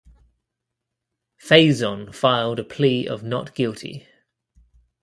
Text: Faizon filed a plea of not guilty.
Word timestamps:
Faizon 1.43 2.11
filed 2.11 2.57
a 2.59 2.63
plea 2.63 3.05
of 3.07 3.21
not 3.21 3.53
guilty. 3.53 4.07